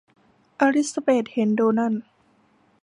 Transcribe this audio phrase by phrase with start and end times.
[0.59, 1.93] อลิสซาเบธเห็นโดนัล